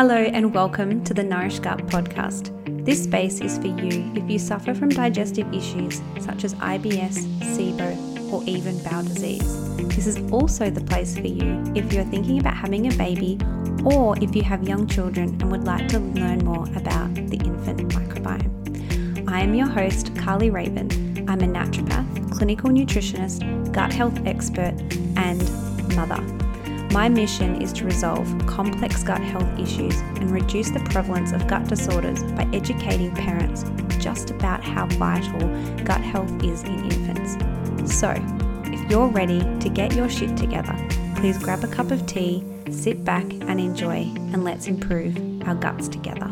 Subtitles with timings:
[0.00, 2.56] Hello, and welcome to the Nourish Gut podcast.
[2.86, 8.32] This space is for you if you suffer from digestive issues such as IBS, SIBO,
[8.32, 9.76] or even bowel disease.
[9.94, 13.38] This is also the place for you if you're thinking about having a baby
[13.84, 17.86] or if you have young children and would like to learn more about the infant
[17.90, 19.28] microbiome.
[19.28, 20.88] I am your host, Carly Raven.
[21.28, 24.72] I'm a naturopath, clinical nutritionist, gut health expert,
[25.18, 26.39] and mother.
[26.92, 31.68] My mission is to resolve complex gut health issues and reduce the prevalence of gut
[31.68, 33.64] disorders by educating parents
[33.98, 35.48] just about how vital
[35.84, 37.96] gut health is in infants.
[37.96, 38.12] So,
[38.64, 40.74] if you're ready to get your shit together,
[41.14, 45.16] please grab a cup of tea, sit back and enjoy, and let's improve
[45.46, 46.28] our guts together.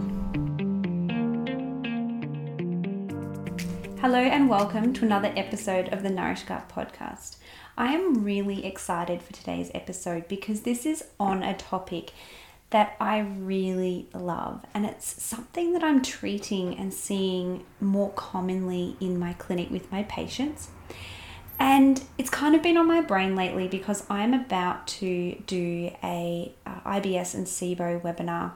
[4.01, 7.35] Hello, and welcome to another episode of the Nourish Gut podcast.
[7.77, 12.13] I am really excited for today's episode because this is on a topic
[12.71, 19.19] that I really love, and it's something that I'm treating and seeing more commonly in
[19.19, 20.69] my clinic with my patients.
[21.59, 26.55] And it's kind of been on my brain lately because I'm about to do a
[26.65, 28.53] uh, IBS and SIBO webinar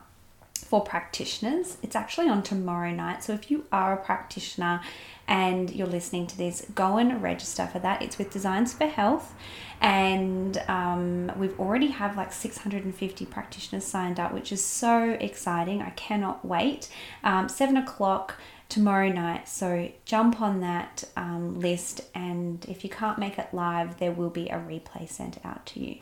[0.72, 1.76] for practitioners.
[1.82, 3.22] It's actually on tomorrow night.
[3.22, 4.80] So if you are a practitioner
[5.28, 8.00] and you're listening to this, go and register for that.
[8.00, 9.34] It's with Designs for Health,
[9.82, 15.82] and um, we've already have like 650 practitioners signed up, which is so exciting.
[15.82, 16.88] I cannot wait.
[17.22, 18.36] Um, Seven o'clock
[18.70, 19.50] tomorrow night.
[19.50, 24.30] So jump on that um, list, and if you can't make it live, there will
[24.30, 25.98] be a replay sent out to you.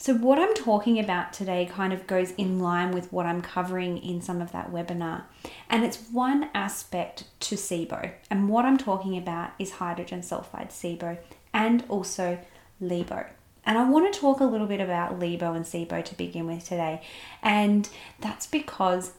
[0.00, 3.98] So, what I'm talking about today kind of goes in line with what I'm covering
[3.98, 5.24] in some of that webinar.
[5.68, 8.10] And it's one aspect to SIBO.
[8.30, 11.18] And what I'm talking about is hydrogen sulfide SIBO
[11.52, 12.38] and also
[12.80, 13.28] LIBO.
[13.66, 16.64] And I want to talk a little bit about LIBO and SIBO to begin with
[16.64, 17.02] today.
[17.42, 17.86] And
[18.20, 19.12] that's because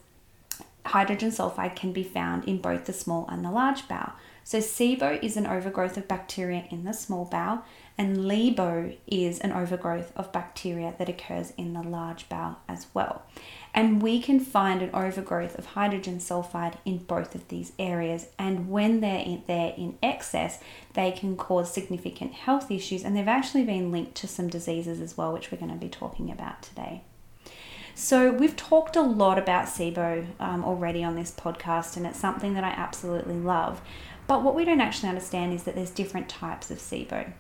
[0.84, 4.14] hydrogen sulfide can be found in both the small and the large bowel.
[4.52, 7.64] So, SIBO is an overgrowth of bacteria in the small bowel,
[7.98, 13.22] and LIBO is an overgrowth of bacteria that occurs in the large bowel as well.
[13.74, 18.28] And we can find an overgrowth of hydrogen sulfide in both of these areas.
[18.38, 20.60] And when they're in, they're in excess,
[20.96, 23.06] they can cause significant health issues.
[23.06, 25.88] And they've actually been linked to some diseases as well, which we're going to be
[25.88, 27.04] talking about today.
[27.96, 32.54] So, we've talked a lot about SIBO um, already on this podcast, and it's something
[32.54, 33.82] that I absolutely love.
[34.28, 37.34] But what we don't actually understand is that there's different types of SIBO.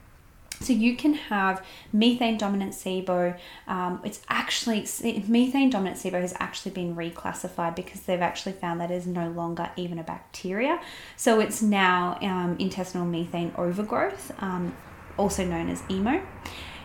[0.62, 3.38] So you can have methane dominant SIBO.
[3.68, 4.86] Um, it's actually
[5.28, 9.72] methane dominant SIBO has actually been reclassified because they've actually found that is no longer
[9.76, 10.80] even a bacteria.
[11.18, 14.76] So it's now um, intestinal methane overgrowth, um,
[15.18, 16.22] also known as IMO.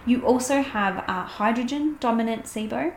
[0.07, 2.95] You also have uh, hydrogen dominant SIBO.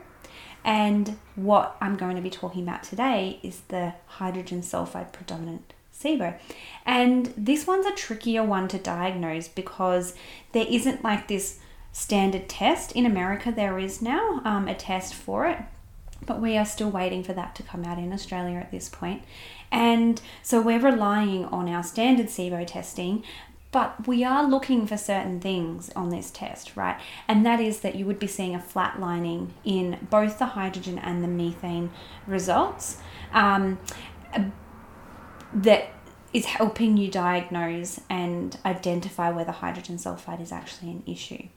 [0.64, 6.38] And what I'm going to be talking about today is the hydrogen sulfide predominant SIBO.
[6.86, 10.14] And this one's a trickier one to diagnose because
[10.52, 11.60] there isn't like this
[11.92, 12.92] standard test.
[12.94, 15.60] In America, there is now um, a test for it,
[16.26, 19.24] but we are still waiting for that to come out in Australia at this point.
[19.72, 23.24] And so we're relying on our standard SIBO testing,
[23.72, 27.00] but we are looking for certain things on this test, right?
[27.28, 31.24] And that is that you would be seeing a flatlining in both the hydrogen and
[31.24, 31.92] the methane
[32.26, 32.98] results.
[33.32, 33.80] Um,
[35.54, 35.92] that
[36.34, 41.48] is helping you diagnose and identify whether hydrogen sulfide is actually an issue.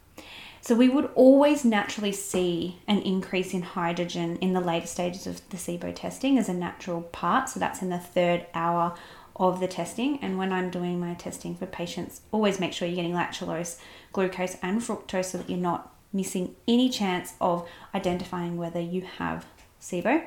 [0.61, 5.47] So, we would always naturally see an increase in hydrogen in the later stages of
[5.51, 7.49] the SIBO testing as a natural part.
[7.49, 8.95] So, that's in the third hour
[9.37, 10.19] of the testing.
[10.21, 13.79] And when I'm doing my testing for patients, always make sure you're getting lactulose,
[14.13, 19.47] glucose, and fructose so that you're not missing any chance of identifying whether you have
[19.81, 20.27] SIBO.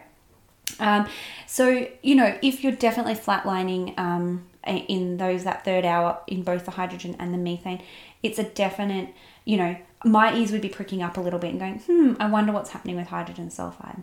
[0.79, 1.07] Um,
[1.45, 6.65] so you know if you're definitely flatlining um, in those that third hour in both
[6.65, 7.81] the hydrogen and the methane,
[8.23, 9.13] it's a definite
[9.45, 12.27] you know my ears would be pricking up a little bit and going hmm I
[12.27, 14.01] wonder what's happening with hydrogen sulfide.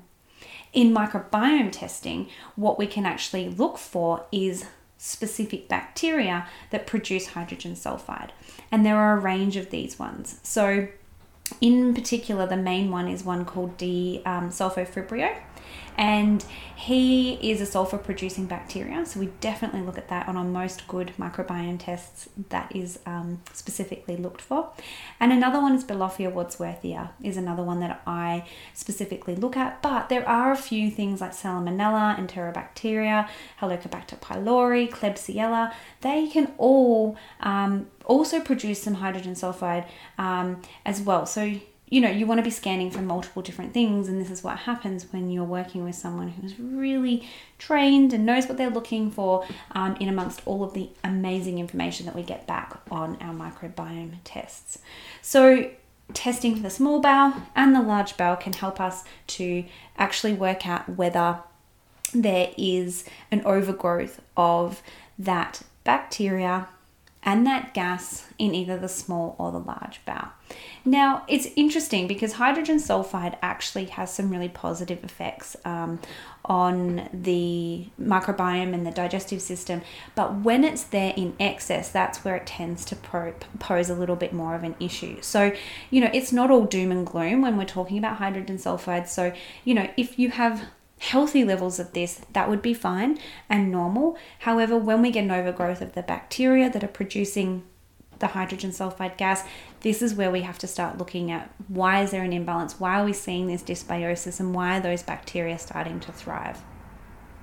[0.73, 4.67] In microbiome testing, what we can actually look for is
[5.05, 8.31] specific bacteria that produce hydrogen sulfide,
[8.71, 10.39] and there are a range of these ones.
[10.45, 10.87] So
[11.61, 15.35] in particular, the main one is one called D um, sulfovibrio
[15.97, 16.45] and
[16.75, 19.07] he is a sulfur producing bacteria.
[19.07, 23.41] So we definitely look at that on our most good microbiome tests that is um,
[23.53, 24.71] specifically looked for.
[25.21, 29.81] And another one is Bilophila wadsworthia is another one that I specifically look at.
[29.81, 33.29] But there are a few things like Salmonella, Enterobacteria,
[33.61, 35.73] Helicobacter pylori, Klebsiella.
[36.01, 39.87] They can all um, also produce some hydrogen sulfide
[40.19, 41.27] um, as well.
[41.27, 41.61] So
[41.93, 44.61] you know, you want to be scanning for multiple different things, and this is what
[44.61, 47.29] happens when you're working with someone who's really
[47.59, 52.07] trained and knows what they're looking for um, in amongst all of the amazing information
[52.07, 54.79] that we get back on our microbiome tests.
[55.21, 55.71] So,
[56.15, 59.63] testing for the small bowel and the large bowel can help us to
[59.99, 61.41] actually work out whether
[62.15, 64.83] there is an overgrowth of
[65.19, 66.69] that bacteria
[67.25, 70.29] and that gas in either the small or the large bowel.
[70.85, 76.01] Now, it's interesting because hydrogen sulfide actually has some really positive effects um,
[76.45, 79.83] on the microbiome and the digestive system,
[80.17, 84.33] but when it's there in excess, that's where it tends to pose a little bit
[84.33, 85.23] more of an issue.
[85.23, 85.53] So,
[85.91, 89.07] you know, it's not all doom and gloom when we're talking about hydrogen sulfide.
[89.09, 89.33] So,
[89.65, 90.65] you know, if you have
[91.03, 93.19] healthy levels of this, that would be fine
[93.49, 94.17] and normal.
[94.41, 97.65] However, when we get an overgrowth of the bacteria that are producing
[98.21, 99.43] the hydrogen sulfide gas,
[99.81, 102.79] this is where we have to start looking at why is there an imbalance?
[102.79, 106.63] Why are we seeing this dysbiosis and why are those bacteria starting to thrive?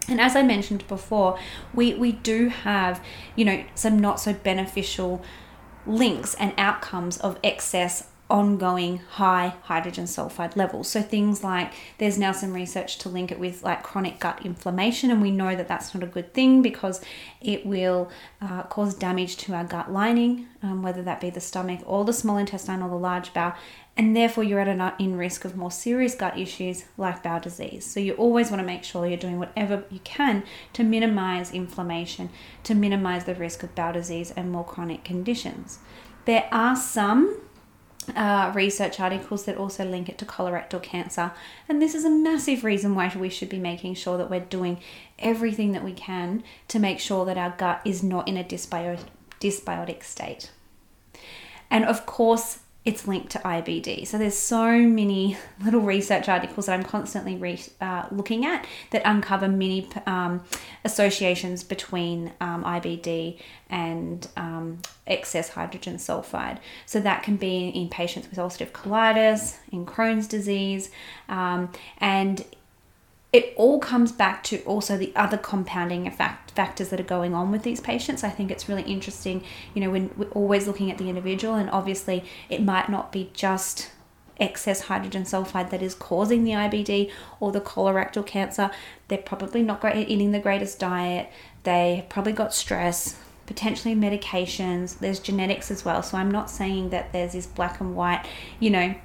[0.08, 1.38] And as I mentioned before,
[1.74, 3.04] we, we do have,
[3.36, 5.22] you know, some not so beneficial
[5.86, 10.88] links and outcomes of excess ongoing high hydrogen sulfide levels.
[10.88, 15.10] So things like there's now some research to link it with like chronic gut inflammation,
[15.10, 17.02] and we know that that's not a good thing because
[17.42, 18.10] it will
[18.42, 22.14] uh, cause damage to our gut lining, um, whether that be the stomach or the
[22.14, 23.54] small intestine or the large bowel.
[23.98, 27.86] And therefore, you're at an in risk of more serious gut issues like bowel disease.
[27.86, 30.44] So, you always want to make sure you're doing whatever you can
[30.74, 32.30] to minimize inflammation,
[32.64, 35.80] to minimize the risk of bowel disease and more chronic conditions.
[36.24, 37.42] There are some
[38.16, 41.32] uh, research articles that also link it to colorectal cancer.
[41.68, 44.80] And this is a massive reason why we should be making sure that we're doing
[45.18, 49.06] everything that we can to make sure that our gut is not in a dysbiotic,
[49.40, 50.52] dysbiotic state.
[51.70, 52.60] And of course,
[52.90, 54.08] it's linked to IBD.
[54.08, 59.04] So there's so many little research articles that I'm constantly re- uh, looking at that
[59.06, 60.42] uncover many um,
[60.84, 63.40] associations between um, IBD
[63.70, 66.58] and um, excess hydrogen sulfide.
[66.88, 70.90] So that can be in patients with ulcerative colitis, in Crohn's disease,
[71.30, 72.44] um, and
[73.32, 77.52] it all comes back to also the other compounding fact, factors that are going on
[77.52, 78.24] with these patients.
[78.24, 79.44] I think it's really interesting,
[79.74, 83.30] you know, when we're always looking at the individual, and obviously it might not be
[83.34, 83.92] just
[84.40, 88.72] excess hydrogen sulfide that is causing the IBD or the colorectal cancer.
[89.08, 91.30] They're probably not eating the greatest diet.
[91.64, 95.00] They probably got stress, potentially medications.
[95.00, 96.02] There's genetics as well.
[96.02, 98.26] So I'm not saying that there's this black and white,
[98.60, 98.96] you know,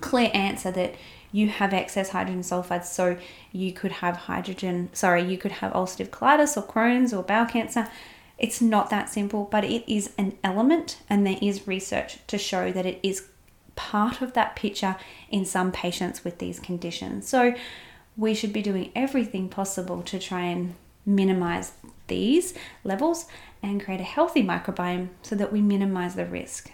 [0.00, 0.94] clear answer that
[1.32, 3.16] you have excess hydrogen sulfide, so
[3.52, 7.88] you could have hydrogen, sorry, you could have ulcerative colitis or Crohn's or bowel cancer.
[8.38, 12.70] It's not that simple, but it is an element, and there is research to show
[12.72, 13.28] that it is
[13.76, 14.96] part of that picture
[15.30, 17.28] in some patients with these conditions.
[17.28, 17.54] So
[18.16, 20.74] we should be doing everything possible to try and
[21.04, 21.72] minimize
[22.08, 23.26] these levels
[23.62, 26.70] and create a healthy microbiome so that we minimize the risk.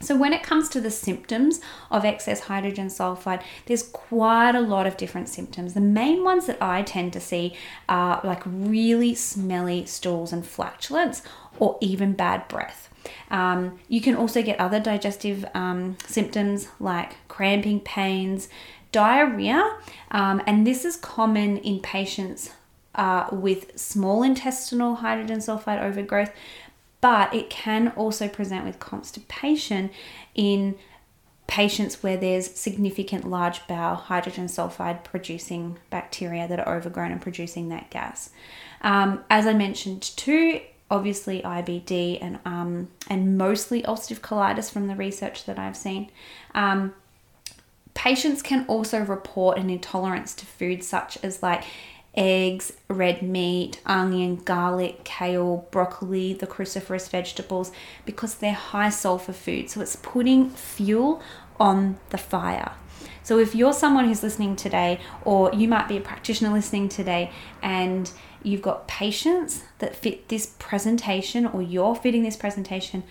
[0.00, 1.60] So, when it comes to the symptoms
[1.90, 5.74] of excess hydrogen sulfide, there's quite a lot of different symptoms.
[5.74, 7.54] The main ones that I tend to see
[7.88, 11.22] are like really smelly stools and flatulence,
[11.58, 12.90] or even bad breath.
[13.30, 18.48] Um, you can also get other digestive um, symptoms like cramping pains,
[18.92, 19.76] diarrhea,
[20.10, 22.50] um, and this is common in patients
[22.96, 26.32] uh, with small intestinal hydrogen sulfide overgrowth,
[27.06, 29.90] but it can also present with constipation
[30.34, 30.74] in
[31.46, 37.68] patients where there's significant large bowel hydrogen sulfide producing bacteria that are overgrown and producing
[37.68, 38.30] that gas.
[38.80, 40.60] Um, as I mentioned too,
[40.90, 46.10] obviously IBD and um, and mostly ulcerative colitis from the research that I've seen.
[46.56, 46.92] Um,
[47.94, 51.62] patients can also report an intolerance to foods such as like
[52.16, 57.72] eggs, red meat, onion, garlic, kale, broccoli, the cruciferous vegetables,
[58.04, 59.68] because they're high sulfur food.
[59.70, 61.20] So it's putting fuel
[61.60, 62.72] on the fire.
[63.22, 67.32] So if you're someone who's listening today, or you might be a practitioner listening today,
[67.60, 68.10] and
[68.42, 73.02] you've got patients that fit this presentation, or you're fitting this presentation,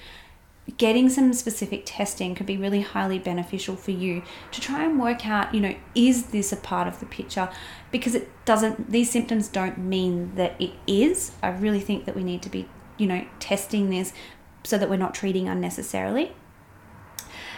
[0.77, 5.25] getting some specific testing could be really highly beneficial for you to try and work
[5.25, 7.50] out, you know, is this a part of the picture?
[7.91, 11.31] Because it doesn't, these symptoms don't mean that it is.
[11.43, 12.67] I really think that we need to be,
[12.98, 14.12] you know, testing this
[14.63, 16.34] so that we're not treating unnecessarily.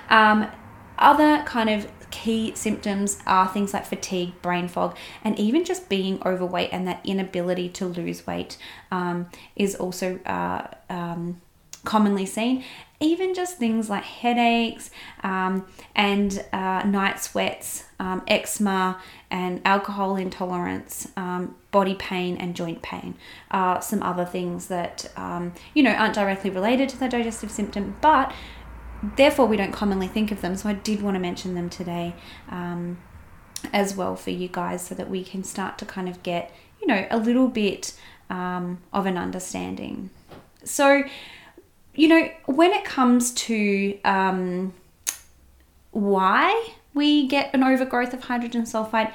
[0.09, 0.51] Um,
[0.97, 6.21] other kind of key symptoms are things like fatigue, brain fog, and even just being
[6.25, 8.57] overweight and that inability to lose weight
[8.91, 11.41] um, is also uh, um,
[11.83, 12.63] commonly seen.
[12.99, 14.89] Even just things like headaches
[15.23, 18.99] um, and uh, night sweats, um, eczema,
[19.29, 23.15] and alcohol intolerance, um, body pain, and joint pain
[23.51, 27.95] are some other things that um, you know aren't directly related to the digestive symptom,
[28.01, 28.33] but
[29.15, 30.55] therefore we don't commonly think of them.
[30.55, 32.15] So I did want to mention them today
[32.49, 32.97] um,
[33.71, 36.51] as well for you guys, so that we can start to kind of get
[36.81, 37.93] you know a little bit
[38.31, 40.09] um, of an understanding.
[40.63, 41.03] So
[41.97, 44.73] you know, when it comes to um,
[45.91, 49.11] why we get an overgrowth of hydrogen sulfide,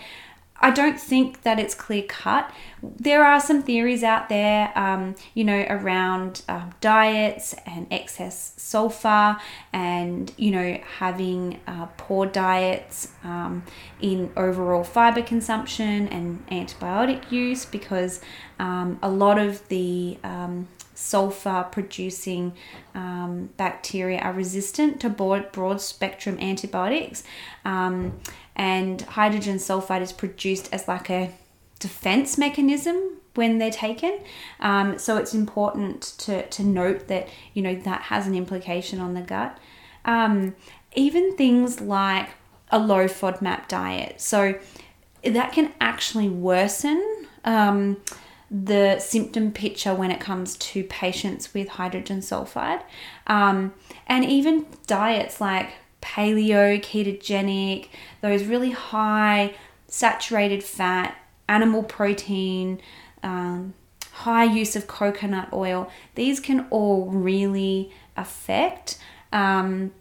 [0.65, 2.53] I don't think that it's clear cut.
[2.83, 9.37] There are some theories out there, um, you know, around um, diets and excess sulfur
[9.73, 13.65] and, you know, having uh, poor diets um,
[14.01, 18.21] in overall fiber consumption and antibiotic use because
[18.61, 20.69] um, a lot of the um,
[21.03, 22.53] sulfur producing
[22.95, 27.25] um, bacteria are resistant to broad, broad spectrum antibiotics.
[27.65, 28.21] Um,
[28.55, 31.33] and hydrogen sulfide is produced as like a
[31.81, 34.21] defense mechanism when they're taken.
[34.61, 39.15] Um, so it's important to, to note that, you know, that has an implication on
[39.15, 39.59] the gut.
[40.05, 40.55] Um,
[40.95, 42.29] even things like
[42.71, 44.21] a low FODMAP diet.
[44.21, 44.59] So
[45.25, 47.97] that can actually worsen um,
[48.53, 52.83] the symptom picture when it comes to patients with hydrogen sulfide.
[53.27, 53.73] Um,
[54.07, 55.71] and even diets like
[56.03, 57.89] paleo, ketogenic,
[58.21, 59.55] those really high
[59.89, 61.17] saturated fat,
[61.49, 62.81] animal protein,
[63.23, 63.73] um,
[64.11, 68.99] high use of coconut oil, these can all really affect
[69.33, 69.93] um,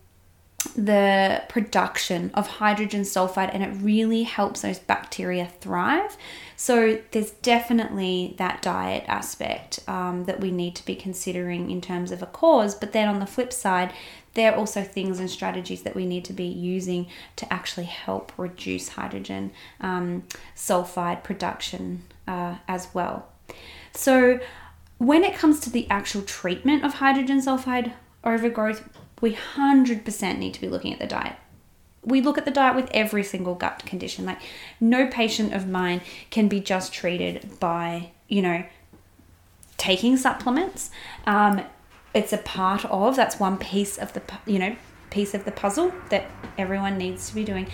[0.76, 6.18] the production of hydrogen sulfide and it really helps those bacteria thrive.
[6.56, 12.12] So, there's definitely that diet aspect um, that we need to be considering in terms
[12.12, 12.76] of a cause.
[12.76, 13.94] But then on the flip side,
[14.34, 18.32] there are also things and strategies that we need to be using to actually help
[18.38, 19.52] reduce hydrogen
[19.82, 20.24] um,
[20.56, 23.28] sulfide production uh, as well.
[23.94, 24.40] So,
[25.00, 28.88] when it comes to the actual treatment of hydrogen sulfide overgrowth,
[29.22, 31.36] we 100% need to be looking at the diet.
[32.04, 34.26] We look at the diet with every single gut condition.
[34.26, 34.42] Like,
[34.80, 36.02] no patient of mine
[36.32, 38.64] can be just treated by, you know,
[39.78, 40.90] taking supplements.
[41.28, 41.62] Um,
[42.14, 44.76] it's a part of, that's one piece of the, you know,
[45.12, 47.68] piece of the puzzle that everyone needs to be doing.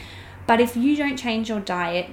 [0.45, 2.09] But if you don't change your diet,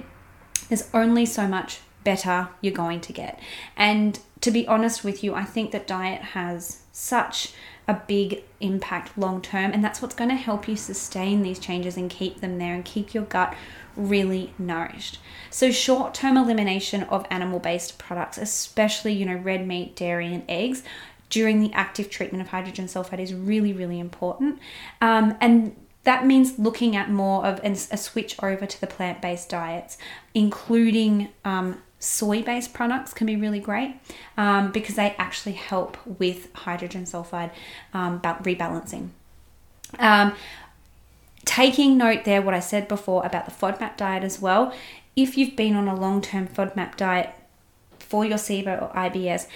[0.69, 3.37] there's only so much better you're going to get.
[3.75, 7.51] And to be honest with you, I think that diet has such
[7.87, 9.73] a big impact long term.
[9.73, 12.85] And that's what's going to help you sustain these changes and keep them there and
[12.85, 13.53] keep your gut
[13.97, 15.19] really nourished.
[15.49, 20.43] So short term elimination of animal based products, especially, you know, red meat, dairy, and
[20.47, 20.83] eggs
[21.29, 24.59] during the active treatment of hydrogen sulfide is really, really important.
[25.01, 29.49] Um, and that means looking at more of a switch over to the plant based
[29.49, 29.97] diets,
[30.33, 33.95] including um, soy based products can be really great
[34.37, 37.51] um, because they actually help with hydrogen sulfide
[37.93, 39.09] um, rebalancing.
[39.99, 40.33] Um,
[41.45, 44.73] taking note there, what I said before about the FODMAP diet as well.
[45.15, 47.33] If you've been on a long term FODMAP diet
[47.99, 49.47] for your SIBO or IBS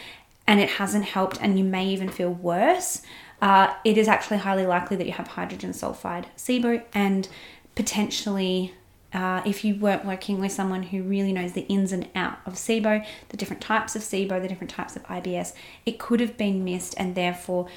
[0.47, 3.03] and it hasn't helped, and you may even feel worse,
[3.41, 7.29] uh, it is actually highly likely that you have hydrogen sulfide SIBO and
[7.75, 8.73] potentially
[9.13, 12.53] uh, if you weren't working with someone who really knows the ins and out of
[12.53, 15.53] SIBO, the different types of SIBO, the different types of IBS,
[15.85, 17.67] it could have been missed, and therefore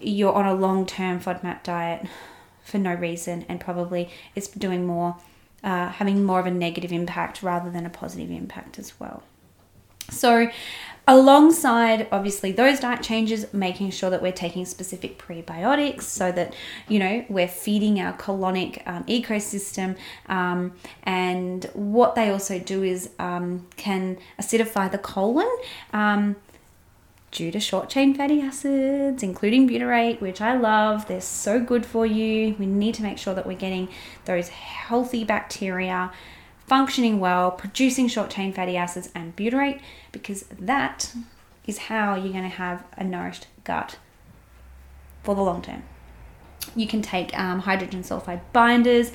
[0.00, 2.06] you're on a long term FODMAP diet
[2.62, 5.16] for no reason, and probably it's doing more,
[5.64, 9.22] uh, having more of a negative impact rather than a positive impact as well.
[10.10, 10.48] So,
[11.08, 16.54] alongside obviously those diet changes making sure that we're taking specific prebiotics so that
[16.86, 19.96] you know we're feeding our colonic um, ecosystem
[20.28, 20.70] um,
[21.04, 25.48] and what they also do is um, can acidify the colon
[25.94, 26.36] um,
[27.30, 31.06] due to short chain fatty acids, including butyrate, which I love.
[31.08, 32.56] They're so good for you.
[32.58, 33.88] We need to make sure that we're getting
[34.24, 36.10] those healthy bacteria
[36.68, 39.80] functioning well, producing short chain fatty acids and butyrate,
[40.12, 41.14] because that
[41.66, 43.98] is how you're going to have a nourished gut
[45.22, 45.82] for the long term.
[46.76, 49.12] You can take um, hydrogen sulfide binders.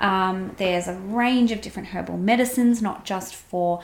[0.00, 3.82] Um, there's a range of different herbal medicines, not just for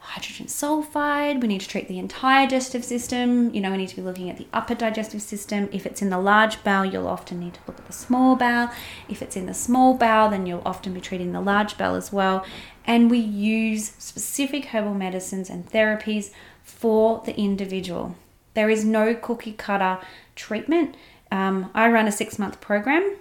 [0.00, 1.40] hydrogen sulfide.
[1.40, 3.54] We need to treat the entire digestive system.
[3.54, 5.68] You know, we need to be looking at the upper digestive system.
[5.72, 8.70] If it's in the large bowel, you'll often need to look at the small bowel.
[9.08, 12.12] If it's in the small bowel, then you'll often be treating the large bowel as
[12.12, 12.44] well.
[12.84, 16.30] And we use specific herbal medicines and therapies
[16.62, 18.16] for the individual.
[18.54, 19.98] There is no cookie cutter
[20.34, 20.96] treatment.
[21.30, 23.16] Um, I run a six month program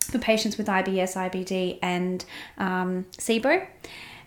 [0.00, 2.24] for patients with IBS, IBD, and
[2.58, 3.66] um, SIBO.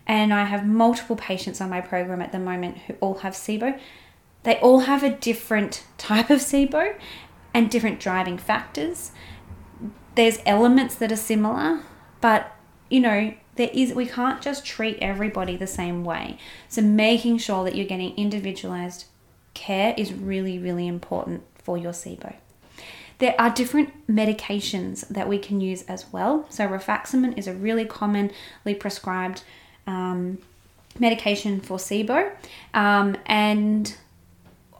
[0.07, 3.77] And I have multiple patients on my program at the moment who all have SIBO.
[4.43, 6.97] They all have a different type of SIBO
[7.53, 9.11] and different driving factors.
[10.15, 11.81] There's elements that are similar,
[12.21, 12.55] but
[12.89, 16.37] you know, there is we can't just treat everybody the same way.
[16.69, 19.05] So making sure that you're getting individualized
[19.53, 22.35] care is really, really important for your SIBO.
[23.19, 26.45] There are different medications that we can use as well.
[26.49, 29.43] So, rifaximin is a really commonly prescribed
[29.87, 30.37] um,
[30.99, 32.31] medication for SIBO.
[32.73, 33.95] Um, and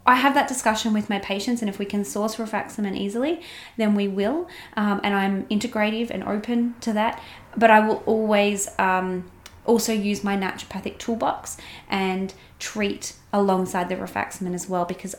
[0.06, 3.42] I have that discussion with my patients, and if we can source rifaximin easily,
[3.76, 4.48] then we will.
[4.76, 7.22] Um, and I'm integrative and open to that.
[7.58, 9.30] But I will always um,
[9.66, 11.58] also use my naturopathic toolbox
[11.90, 15.16] and treat alongside the rifaximin as well because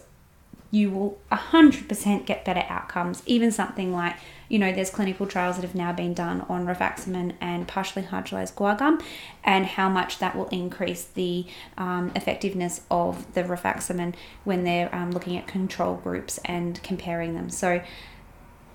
[0.71, 3.23] you will 100% get better outcomes.
[3.27, 4.17] Even something like,
[4.49, 8.55] you know, there's clinical trials that have now been done on rifaximin and partially hydrolyzed
[8.55, 9.01] guar gum
[9.45, 14.15] and how much that will increase the um, effectiveness of the rifaximin
[14.45, 17.51] when they're um, looking at control groups and comparing them.
[17.51, 17.83] So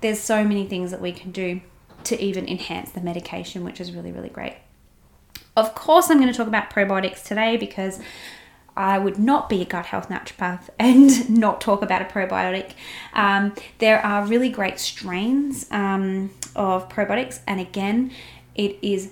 [0.00, 1.60] there's so many things that we can do
[2.04, 4.56] to even enhance the medication, which is really, really great.
[5.56, 8.00] Of course, I'm going to talk about probiotics today because
[8.76, 12.72] I would not be a gut health naturopath and not talk about a probiotic.
[13.12, 18.10] Um, there are really great strains um, of probiotics, and again,
[18.54, 19.10] it is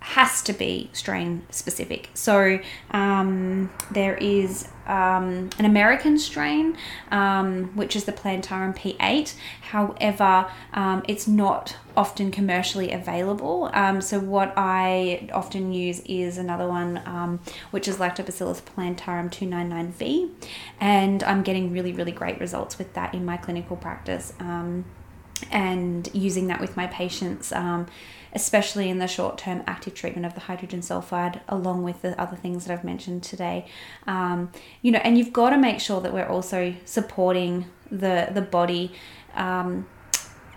[0.00, 2.08] has to be strain specific.
[2.14, 2.60] So
[2.92, 6.76] um, there is um, an American strain,
[7.10, 9.34] um, which is the Plantarum P8.
[9.62, 13.70] However, um, it's not often commercially available.
[13.72, 17.40] Um, so what I often use is another one, um,
[17.70, 20.30] which is Lactobacillus plantarum 299V,
[20.80, 24.32] and I'm getting really, really great results with that in my clinical practice
[25.50, 27.86] and using that with my patients, um,
[28.32, 32.36] especially in the short term active treatment of the hydrogen sulfide, along with the other
[32.36, 33.66] things that I've mentioned today.
[34.06, 34.50] Um,
[34.82, 38.92] you know, and you've got to make sure that we're also supporting the the body.
[39.34, 39.86] Um,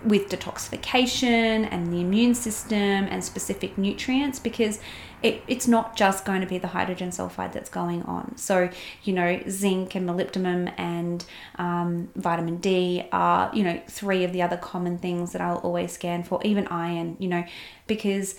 [0.04, 4.80] with detoxification and the immune system and specific nutrients because
[5.22, 8.36] it, it's not just going to be the hydrogen sulfide that's going on.
[8.36, 8.70] So,
[9.04, 11.24] you know, zinc and molybdenum and
[11.56, 15.92] um, vitamin D are, you know, three of the other common things that I'll always
[15.92, 17.44] scan for, even iron, you know,
[17.86, 18.36] because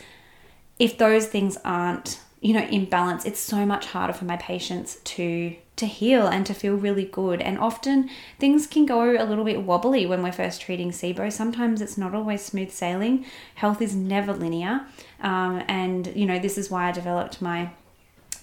[0.79, 5.55] if those things aren't, you know, imbalance it's so much harder for my patients to
[5.77, 7.41] to heal and to feel really good.
[7.41, 11.31] And often things can go a little bit wobbly when we're first treating SIBO.
[11.31, 13.25] Sometimes it's not always smooth sailing.
[13.55, 14.85] Health is never linear.
[15.21, 17.71] Um, and, you know, this is why I developed my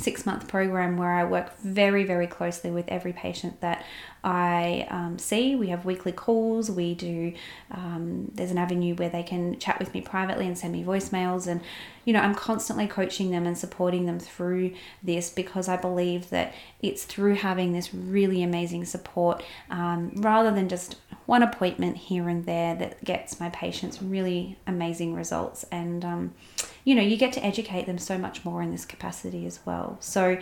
[0.01, 3.85] six month program where I work very, very closely with every patient that
[4.23, 5.55] I um, see.
[5.55, 6.71] We have weekly calls.
[6.71, 7.33] We do,
[7.71, 11.47] um, there's an avenue where they can chat with me privately and send me voicemails.
[11.47, 11.61] And,
[12.05, 16.55] you know, I'm constantly coaching them and supporting them through this because I believe that
[16.81, 20.97] it's through having this really amazing support um, rather than just
[21.31, 25.65] one appointment here and there that gets my patients really amazing results.
[25.71, 26.35] And, um,
[26.83, 29.97] you know, you get to educate them so much more in this capacity as well.
[30.01, 30.39] So,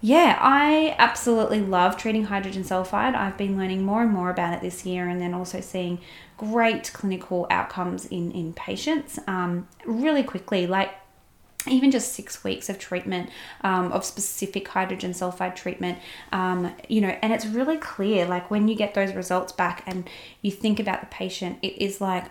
[0.00, 3.16] yeah, I absolutely love treating hydrogen sulfide.
[3.16, 5.98] I've been learning more and more about it this year and then also seeing
[6.36, 10.64] great clinical outcomes in, in patients um, really quickly.
[10.64, 10.92] Like,
[11.66, 13.28] even just six weeks of treatment
[13.62, 15.98] um, of specific hydrogen sulfide treatment
[16.32, 20.08] um, you know and it's really clear like when you get those results back and
[20.42, 22.24] you think about the patient it is like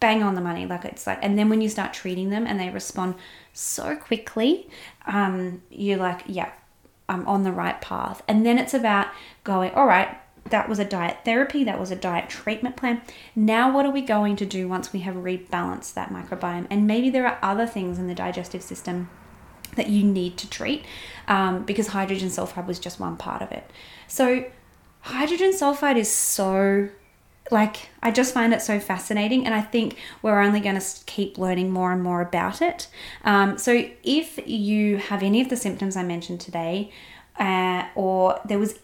[0.00, 0.66] bang on the money.
[0.66, 3.14] Like it's like, and then when you start treating them and they respond
[3.52, 4.68] so quickly,
[5.06, 6.52] um, you're like, yeah,
[7.08, 8.22] I'm on the right path.
[8.28, 9.08] And then it's about
[9.44, 10.16] going, all right,
[10.50, 13.02] that was a diet therapy, that was a diet treatment plan.
[13.34, 16.66] Now, what are we going to do once we have rebalanced that microbiome?
[16.70, 19.10] And maybe there are other things in the digestive system
[19.76, 20.84] that you need to treat
[21.28, 23.70] um, because hydrogen sulfide was just one part of it.
[24.06, 24.44] So,
[25.00, 26.88] hydrogen sulfide is so
[27.50, 31.38] like I just find it so fascinating, and I think we're only going to keep
[31.38, 32.88] learning more and more about it.
[33.24, 36.92] Um, so, if you have any of the symptoms I mentioned today,
[37.38, 38.74] uh, or there was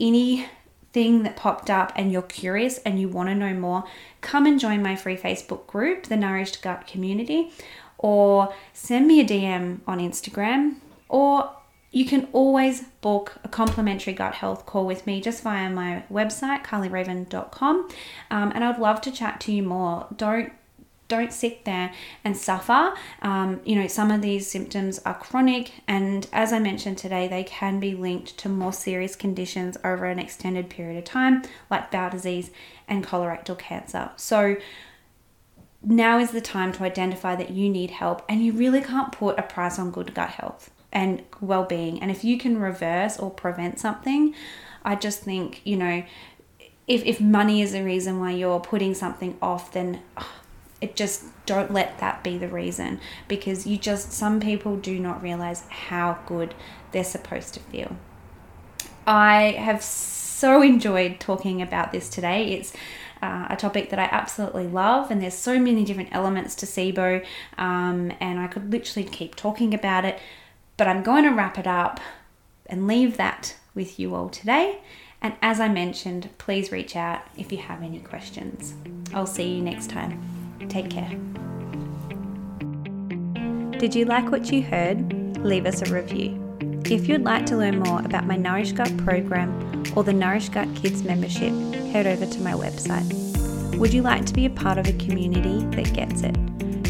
[0.95, 3.85] anything that popped up and you're curious and you want to know more,
[4.21, 7.51] come and join my free Facebook group, the Nourished Gut Community,
[7.99, 10.77] or send me a DM on Instagram,
[11.09, 11.51] or
[11.91, 16.65] you can always book a complimentary gut health call with me just via my website,
[16.65, 17.89] carlyraven.com.
[18.31, 20.09] Um, and I'd love to chat to you more.
[20.17, 20.53] Don't
[21.09, 21.93] don't sit there
[22.25, 22.95] and suffer.
[23.23, 27.45] Um, you know, some of these symptoms are chronic, and as I mentioned today, they
[27.45, 32.11] can be linked to more serious conditions over an extended period of time, like bowel
[32.11, 32.51] disease
[32.89, 34.11] and colorectal cancer.
[34.17, 34.57] So,
[35.83, 39.39] now is the time to identify that you need help, and you really can't put
[39.39, 42.01] a price on good gut health and well being.
[42.01, 44.35] And if you can reverse or prevent something,
[44.85, 46.05] I just think, you know,
[46.87, 50.01] if, if money is the reason why you're putting something off, then
[50.85, 55.23] it just don't let that be the reason because you just, some people do not
[55.23, 56.55] realize how good
[56.93, 57.97] they're supposed to feel.
[59.07, 62.53] I have so enjoyed talking about this today.
[62.53, 62.75] It's
[63.23, 67.25] uh, a topic that I absolutely love, and there's so many different elements to SIBO,
[67.57, 70.19] um, and I could literally keep talking about it.
[70.77, 71.99] But I'm going to wrap it up
[72.67, 74.81] and leave that with you all today.
[75.23, 78.75] And as I mentioned, please reach out if you have any questions.
[79.15, 80.44] I'll see you next time.
[80.69, 81.11] Take care.
[83.79, 85.37] Did you like what you heard?
[85.39, 86.41] Leave us a review.
[86.87, 90.69] If you'd like to learn more about my Nourish Gut program or the Nourish Gut
[90.75, 91.53] Kids membership,
[91.93, 93.25] head over to my website.
[93.79, 96.37] Would you like to be a part of a community that gets it?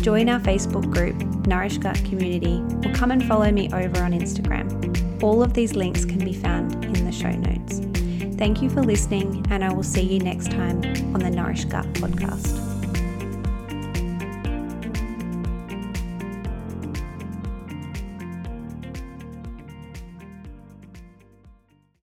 [0.03, 5.23] Join our Facebook group, Nourish Gut Community, or come and follow me over on Instagram.
[5.23, 7.81] All of these links can be found in the show notes.
[8.37, 10.83] Thank you for listening, and I will see you next time
[11.15, 12.74] on the Nourish Gut podcast.